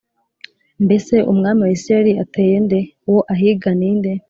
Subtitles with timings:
[0.85, 2.79] Mbese umwami wa Isirayeli ateye nde?
[3.09, 4.11] Uwo ahiga ni nde?